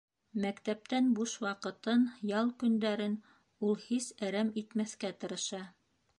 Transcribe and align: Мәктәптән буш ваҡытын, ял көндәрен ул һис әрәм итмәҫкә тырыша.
Мәктәптән 0.43 1.11
буш 1.19 1.35
ваҡытын, 1.43 2.07
ял 2.31 2.49
көндәрен 2.65 3.15
ул 3.69 3.79
һис 3.85 4.09
әрәм 4.31 4.53
итмәҫкә 4.65 5.15
тырыша. 5.25 5.63